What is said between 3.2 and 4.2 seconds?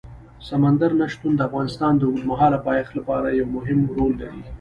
یو مهم رول